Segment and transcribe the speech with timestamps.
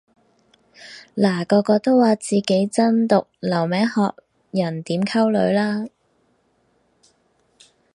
[1.15, 4.15] 嗱個個都話自己真毒留名學
[4.49, 5.85] 人點溝女啦